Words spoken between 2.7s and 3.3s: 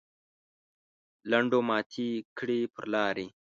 پر لارې.